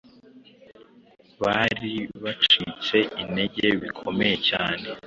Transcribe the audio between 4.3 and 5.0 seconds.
cyane.